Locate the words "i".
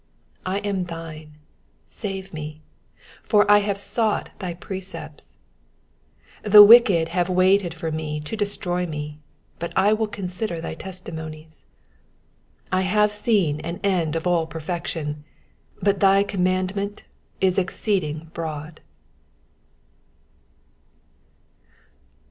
0.55-0.57, 3.51-3.59, 9.75-9.93, 12.71-12.81